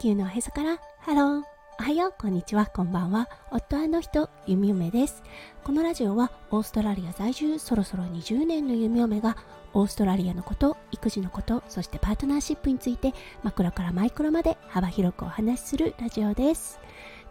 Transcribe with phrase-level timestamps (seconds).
[0.00, 0.78] 地球のおへそから。
[1.00, 1.42] ハロー。
[1.78, 2.14] おはよう。
[2.18, 2.64] こんにちは。
[2.64, 3.28] こんばんは。
[3.50, 5.22] 夫の人ゆみおめです。
[5.62, 9.36] このラジオはオーストラリア在住そろそろ20年のゆみおめが
[9.74, 16.80] オーストラリアのこと育児のことそしてパートナーシップについてマクロからマイクロまで幅広くお話しするラジオです。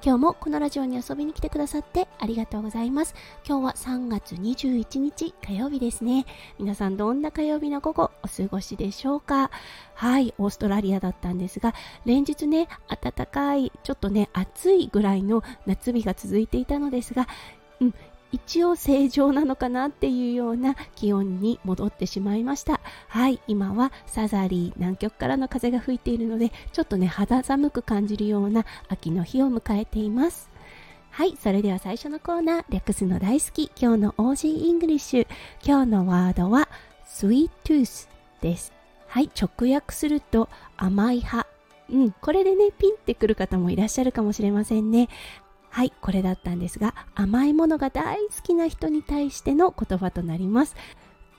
[0.01, 3.13] 今日もこのラジオに遊びに来てくださってありがとうございます。
[3.45, 6.25] 今日は3月21日火曜日ですね。
[6.57, 9.51] 皆さんどんな火曜日の午後お過ごしでしょうか？
[9.95, 11.73] はい、オーストラリアだったんですが、
[12.05, 17.27] 連日ね、暖かい、ちょっとね、暑いぐらいの夏日が続いていたのですが、
[17.81, 17.93] うん、
[18.31, 22.79] 一応正常なのかなっていうような気温に戻ってしまいました。
[23.07, 30.49] はい今は southerly 南極からの風が吹いているのでちょっとね肌寒く感じるような秋の日を迎えています。
[31.11, 35.27] はいそれでは最初のコーナー略すの大好き今日の Aussie English。
[35.65, 36.69] 今日のワードは
[37.07, 38.07] Sweet Tooth
[38.41, 38.73] です。
[39.07, 41.47] はい直訳すると甘い歯
[41.91, 45.09] うん、これでね、ピンってくる方もいらっしゃるかもしれませんね。
[45.69, 50.75] はい、これだったんですが、甘いものが大好きな人に対しての言葉となります。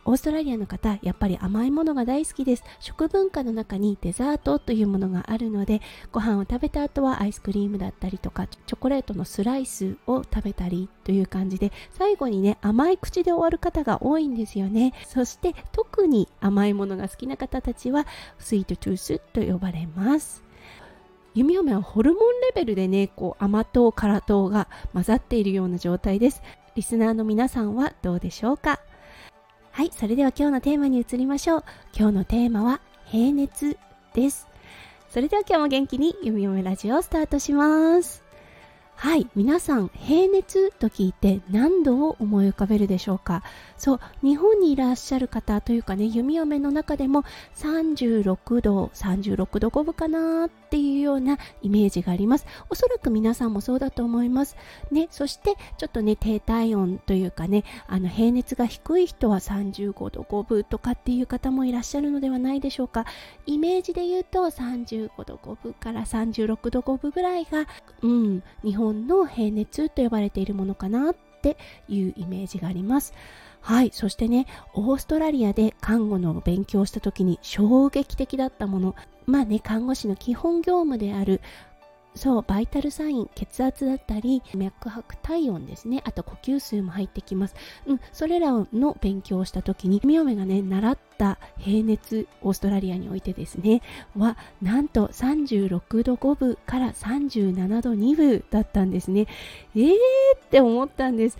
[0.07, 2.65] オーストラリアの方、やっぱり甘いものが大好きです。
[2.79, 14.95] 食文化の中にデザートというものがあるので、ご飯を食べた後はアイスクリームだったりとか、チョコレートのスライスを食べたりという感じで、最後にね、甘い口で終わる方が多いんですよね。
[15.07, 18.07] そして特に甘いものが好きな方たちは、
[18.39, 20.50] スイートトゥースと呼ばれます。
[21.35, 26.43] 弓嫁はホルモンレベルでねこう甘党辛党が混ざっているような状態です。
[26.75, 28.81] リスナーの皆さんはどうでしょうか？
[29.71, 31.65] はいそれでは今日のテーマに移りましょう。
[31.97, 33.79] 今日のテーマは平熱
[34.15, 34.49] です。
[35.09, 38.25] それでは今日も元気に弓嫁ラジオをスタートします。
[39.01, 43.43] はい皆さん平熱と聞いて何度を思い浮かべるでしょうか？
[43.79, 47.25] そう日本にいらっしゃる方というかね弓嫁の中でも
[47.57, 52.45] 36度36度5分かなっていうようなイメージがあります。
[52.69, 54.55] おそらく皆さんもそうだと思います。
[54.91, 63.07] ねそしてちょっとね低体温というかねあの平熱が低い人は35度5分とかっていう方もいらっしゃるのではないでしょうか。
[63.47, 67.67] イメージで言うと35度5分から36度5分ぐらいが
[68.03, 71.57] うん日本の平熱と呼ばれているものかなって
[71.89, 73.15] いうイメージがあります。
[73.63, 78.97] はい、そしてね、オーストラリアで看護の勉強をした時に衝撃的だったもの、
[79.27, 81.41] まあね、看護師の基本業務である
[82.21, 86.03] そうバイタルサイン血圧だったり脈拍体温ですね。
[86.05, 87.55] あと呼吸数も入ってきます、
[87.87, 93.81] うん、それらの勉強をした時にみおめがね習った平熱オーストラリアにおいてですね
[94.15, 99.27] はなんと36度5分から37度2分だったんですね。
[99.75, 99.95] えー
[100.37, 101.39] って思ったんです。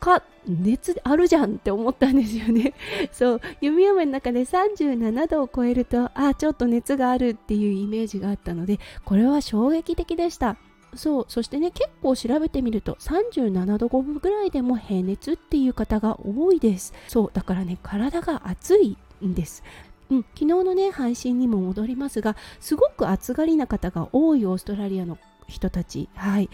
[0.00, 2.74] か熱あるじゃんって思ったんですよね。
[3.12, 3.40] そう。
[3.60, 10.56] 弓嫁の中で37度を超えるとあちょっと熱があるっていうイメージがあったのでこれは衝撃的でした。
[10.94, 11.24] そう。
[11.28, 16.94] そしてね結構調べてみると37度5分ぐらいでも平熱っていう方が多いです。
[17.06, 17.30] そう。
[17.32, 19.62] だからね体が熱いんです。
[20.10, 26.08] うん、昨日のね配信にも戻りますがすごく暑がりな方が多いオーストラリアの人たち。
[26.14, 26.48] はい。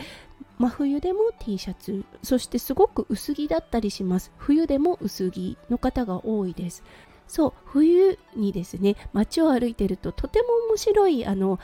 [0.58, 2.04] 真冬でも T シャツ。
[2.22, 4.32] そしてすごく薄着だったりします。
[4.38, 6.82] 冬でも薄着の方が多いです。
[7.28, 11.58] そう冬にですね街を歩いてるととても面白いあの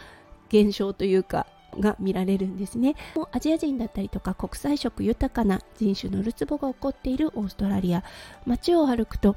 [0.49, 1.47] 現象というか
[1.79, 2.97] が見られるんですね。
[3.31, 8.05] アジア人だったりとか国際色豊かな人種のるつぼが起こっているオーストラリア。
[8.45, 9.37] 街を歩くと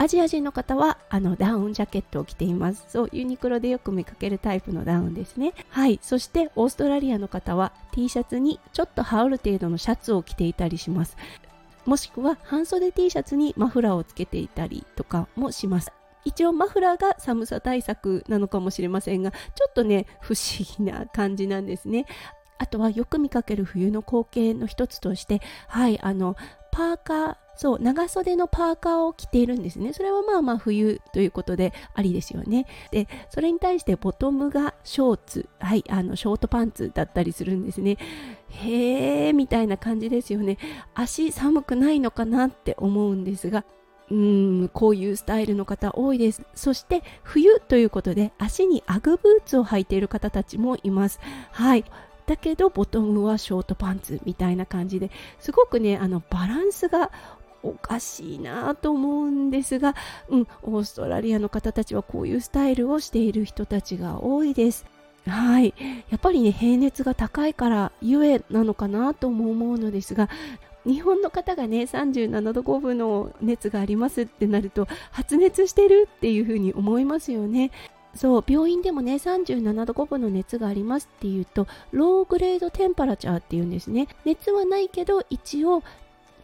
[0.00, 2.84] アジア人の方はあのダウンジャケットを着ています。
[2.88, 5.54] そうユニクロでよく見かけるタイプのダウンですね。
[5.70, 5.98] はい。
[6.00, 11.16] そしてオーストラリアの方は T シャツにちょっと羽織る程度のシャツを着ていたりします。
[11.84, 15.90] もしくは半袖 T シャツにマフラーをつけていたりとかもします。
[16.24, 19.38] 一応マフラーが寒さ対策なのかもしれませんがちょ
[19.68, 22.06] っとね不思議な感じなんですね。
[22.58, 26.36] あとはよく見かける冬の光景の一つとしてはいあの
[26.78, 29.92] パーカーそう長袖のパーカーを着ているんですね。
[29.92, 32.66] それはまあまあ冬ということでありですよね。
[32.92, 37.98] でそれに対してボトムがショーツはいあのショートパンツだったりするんですね。
[38.50, 40.56] へえみたいな感じですよね。
[40.94, 43.64] 足寒くないのかなって思うんですが
[44.08, 46.44] うんこういうスタイルの方多いです。
[46.54, 51.18] そして冬ということで足にアグブーツを履いている方たちもいます。
[51.50, 51.84] はい。
[52.28, 55.10] だけどボトムはショートパンツみたいな感じで
[55.40, 57.10] すごくねあのバランスが
[57.62, 59.96] おかしいなと思うんですが、
[60.28, 64.84] うん、オーストラリアの方たちはこういうスタイルをしている人たちが多いです。
[65.26, 65.74] はい、
[66.10, 70.28] やっぱりね平熱が高いからゆえなのかなとも思うのですが
[70.86, 77.70] 日本の方がね37度5分の熱がありますってなると発熱してるっていうふうに思いますよね
[78.18, 85.84] そう病院でもね37度5分の熱がありますっていうとローグレードテンパラチャーっていうんですね熱はないけど一応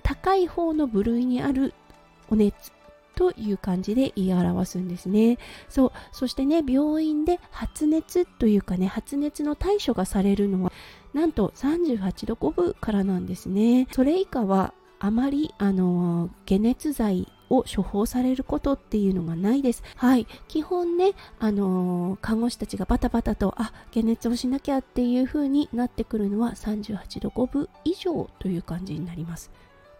[0.05, 1.75] 高い方の部類にある
[2.31, 2.71] お熱
[3.17, 5.39] という感じで言い表すんですね。
[5.69, 5.93] そう。
[6.11, 10.73] そしてね、病院で発熱というかね、発熱の対処がされるのは、
[11.13, 13.87] なんと38度5分からなんですね。
[13.93, 19.83] それ以下は、あまり、あの解熱剤を処方されることっていうのがないです。
[19.97, 20.27] はい。
[20.49, 29.51] 基本ね、あのー、看護師たちがバタバタと、あ、解熱をしなきゃっていう風になってくるのは38度5分以上という感じになります。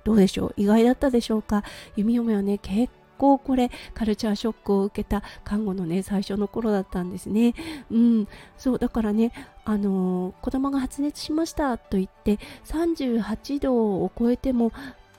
[0.05, 0.55] どうでしょう？
[0.57, 1.65] 意外だったでしょうか？
[1.97, 7.55] 弓嫁はね、結構これカルチャーショックを受けた看護のね最初の頃だったんですね。
[7.91, 9.33] うん、そうだからね
[9.65, 14.73] あのー、子供が発熱しましたと言って38度を超えても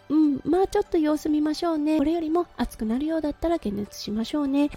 [0.09, 1.97] うん、まあちょっと様子見ましょうね。
[1.97, 4.69] これよりも暑くなるようだったら解熱しましょうね。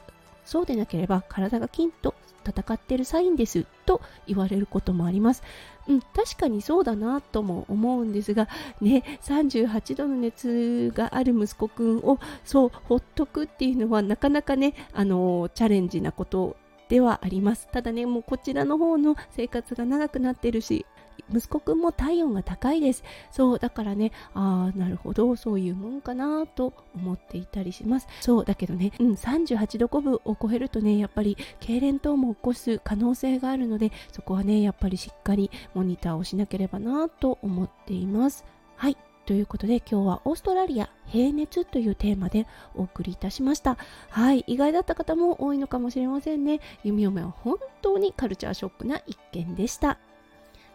[0.44, 2.14] そうでなければ体が金と
[2.46, 5.42] 戦ってるサインですと言われることもあります。
[5.86, 8.48] うん、確かにそうだなとも思うんですが、
[8.80, 16.56] ね、38度の熱がある息子くんをそうほっとくっていうのはなかなかね、あのチャレンジなこと
[16.88, 17.68] ではあります。
[17.70, 20.86] ただね、もうこちらの方の生活が長くなってるし、
[21.32, 23.04] 息子くんも体温が高いです。
[23.30, 28.08] そう、だからね、ああ、なるほど、そういうもんかなと思っていたりします。
[28.20, 38.44] そう、だけどね、うん、38度5分を超えるとね、やっぱり痙攣等も起こす可能性があるので、そこはね、やっぱりしっかりモニターをしなければなと思っています。
[38.76, 38.96] はい。
[39.28, 43.76] ということで今日はオーストラリア平熱というテーマでお送りいたしました
[44.08, 49.98] はい意外だった方も多いのかもしれませんね弓嫁は本当にカルチャーショックな一件でした